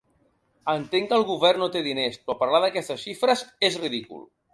Entenc 0.71 1.09
que 1.11 1.17
el 1.19 1.25
govern 1.27 1.61
no 1.63 1.67
té 1.75 1.83
diners, 1.87 2.17
però 2.29 2.37
parlar 2.39 2.63
d’aquestes 2.63 3.05
xifres 3.05 3.45
és 3.71 3.79
ridícul. 3.85 4.25